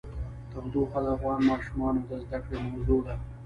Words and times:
تودوخه 0.51 0.99
د 1.05 1.07
افغان 1.15 1.39
ماشومانو 1.49 1.99
د 2.09 2.11
زده 2.23 2.37
کړې 2.43 2.57
موضوع 2.67 2.99
ده. 3.07 3.15